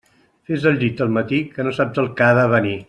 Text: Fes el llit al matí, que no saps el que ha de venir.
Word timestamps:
Fes 0.51 0.65
el 0.71 0.79
llit 0.83 1.03
al 1.07 1.13
matí, 1.19 1.43
que 1.57 1.67
no 1.69 1.77
saps 1.81 2.05
el 2.05 2.13
que 2.21 2.31
ha 2.31 2.35
de 2.43 2.51
venir. 2.59 2.79